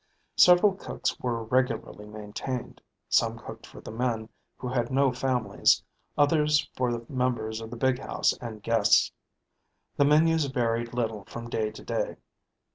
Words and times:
Several 0.35 0.73
cooks 0.73 1.19
were 1.19 1.43
regularly 1.43 2.07
maintained. 2.07 2.81
Some 3.07 3.37
cooked 3.37 3.67
for 3.67 3.81
the 3.81 3.91
men 3.91 4.29
who 4.57 4.67
had 4.67 4.89
no 4.89 5.11
families, 5.11 5.83
others 6.17 6.67
for 6.73 6.91
the 6.91 7.05
members 7.07 7.61
of 7.61 7.69
the 7.69 7.77
big 7.77 7.99
house 7.99 8.33
and 8.41 8.63
guests. 8.63 9.11
The 9.97 10.05
menus 10.05 10.45
varied 10.45 10.95
little 10.95 11.25
from 11.25 11.51
day 11.51 11.69
to 11.69 11.83
day. 11.83 12.15